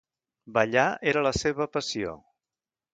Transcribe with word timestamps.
Ballar 0.55 0.87
era 1.13 1.25
la 1.29 1.35
seva 1.43 1.71
passió. 1.79 2.19